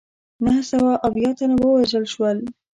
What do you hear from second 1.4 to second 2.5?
ووژل شول.